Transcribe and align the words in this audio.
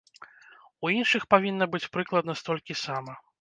У 0.87 0.89
іншых 0.99 1.27
павінна 1.33 1.67
быць 1.75 1.91
прыкладна 1.97 2.33
столькі 2.41 2.79
сама. 2.87 3.13